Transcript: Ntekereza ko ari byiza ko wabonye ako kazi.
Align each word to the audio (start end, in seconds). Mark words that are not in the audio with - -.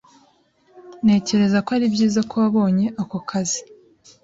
Ntekereza 1.03 1.57
ko 1.65 1.69
ari 1.77 1.85
byiza 1.93 2.19
ko 2.29 2.33
wabonye 2.43 2.85
ako 3.01 3.17
kazi. 3.29 3.61